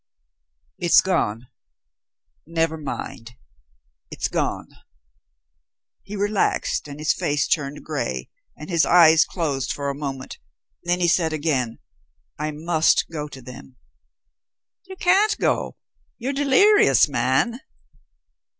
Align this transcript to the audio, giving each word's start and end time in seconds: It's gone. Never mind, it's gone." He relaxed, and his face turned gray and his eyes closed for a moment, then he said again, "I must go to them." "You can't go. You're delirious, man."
It's 0.79 0.99
gone. 0.99 1.45
Never 2.47 2.75
mind, 2.75 3.33
it's 4.09 4.29
gone." 4.29 4.69
He 6.01 6.15
relaxed, 6.15 6.87
and 6.87 6.97
his 6.99 7.13
face 7.13 7.47
turned 7.47 7.83
gray 7.85 8.31
and 8.57 8.71
his 8.71 8.83
eyes 8.83 9.25
closed 9.25 9.71
for 9.71 9.91
a 9.91 9.93
moment, 9.95 10.39
then 10.81 11.01
he 11.01 11.07
said 11.07 11.33
again, 11.33 11.77
"I 12.39 12.49
must 12.49 13.09
go 13.11 13.27
to 13.27 13.43
them." 13.43 13.75
"You 14.85 14.95
can't 14.95 15.37
go. 15.37 15.77
You're 16.17 16.33
delirious, 16.33 17.07
man." 17.07 17.59